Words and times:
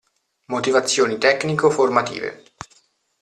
Motivazioni 0.47 1.19
tecnico 1.19 1.69
formative. 1.69 2.43